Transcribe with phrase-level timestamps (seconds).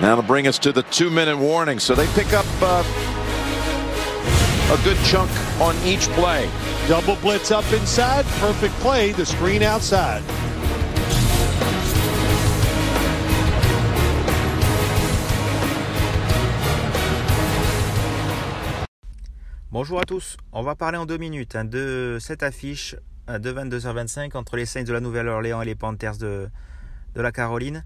[0.00, 1.78] That'll bring us to the two-minute warning.
[1.78, 2.82] So they pick up uh,
[4.72, 5.30] a good chunk
[5.60, 6.48] on each play.
[6.88, 8.24] Double blitz up inside.
[8.40, 9.12] Perfect play.
[9.12, 10.22] The screen outside.
[19.72, 22.94] Bonjour à tous, on va parler en deux minutes hein, de cette affiche
[23.30, 26.50] euh, de 22h25 entre les Saints de la Nouvelle-Orléans et les Panthers de,
[27.14, 27.84] de la Caroline.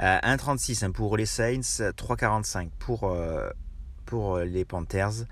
[0.00, 3.50] Euh, 1,36 hein, pour les Saints, 3,45 pour, euh,
[4.06, 5.24] pour les Panthers.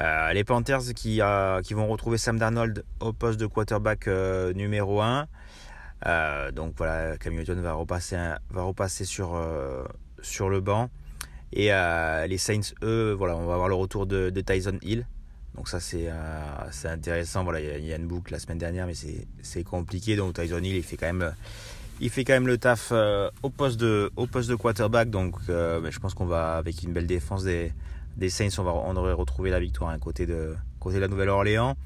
[0.00, 5.00] Euh, les Panthers qui, euh, vont retrouver Sam Darnold au poste de quarterback euh, numéro
[5.00, 5.26] 1.
[6.52, 9.34] donc voilà, Cam Newton va repasser, sur,
[10.48, 10.90] le banc.
[11.52, 11.70] Et
[12.28, 15.06] les Saints, eux, voilà, on va avoir le retour de Tyson Hill,
[15.54, 17.44] donc ça c'est euh, intéressant.
[17.44, 20.16] Voilà, il y, a une boucle la semaine dernière, mais c'est compliqué.
[20.16, 21.32] Donc Tyson Hill, il fait quand même,
[22.00, 25.10] il fait quand même le taf euh, au poste de, au poste de quarterback.
[25.10, 27.72] Donc euh, ben, je pense qu'on va avec une belle défense des,
[28.16, 31.08] des Saints, on va, on aurait retrouvé la victoire hein, côté de, côté de la
[31.08, 31.76] Nouvelle-Orléans.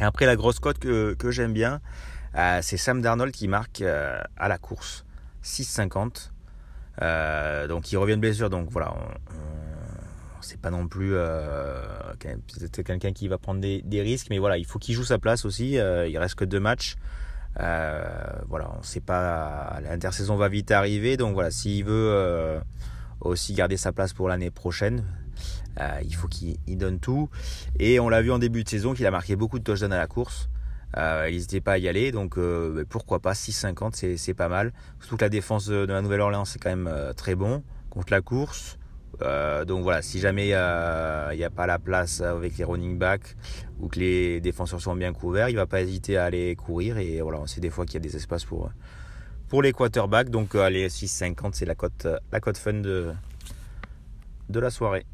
[0.00, 1.80] Et après la grosse cote que, que j'aime bien,
[2.62, 5.04] c'est Sam Darnold qui marque à la course
[5.44, 6.30] 6,50.
[7.00, 8.94] Euh, donc il revient de blessure, donc voilà,
[10.44, 11.82] c'est pas non plus euh,
[12.84, 15.78] quelqu'un qui va prendre des, risques, mais voilà, il faut qu'il joue sa place aussi.
[15.78, 16.96] Euh, il reste que deux matchs.
[17.60, 18.02] Euh,
[18.48, 19.78] voilà, on sait pas.
[19.82, 22.60] L'intersaison va vite arriver, donc voilà, s'il veut
[23.20, 25.04] aussi garder sa place pour l'année prochaine,
[26.02, 27.28] il faut qu'il donne tout.
[27.78, 29.98] Et on l'a vu en début de saison qu'il a marqué beaucoup de touchdowns à
[29.98, 30.48] la course.
[30.96, 32.38] Il n'hésitait pas à y aller, donc
[32.88, 34.72] pourquoi pas 6,50, c'est pas mal.
[35.00, 38.78] Surtout que la défense de, la Nouvelle-Orléans c'est quand même très bon contre la course.
[39.20, 43.36] Euh, donc voilà, si jamais il n'y a, pas la place avec les running backs
[43.78, 46.98] ou que les défenseurs sont bien couverts, il va pas hésiter à aller courir.
[46.98, 48.70] Et voilà, on sait des fois qu'il y a des espaces pour,
[49.62, 50.30] les quarterbacks.
[50.30, 53.14] Donc allez, 6,50, c'est la cote, la fun de
[54.48, 55.04] la soirée.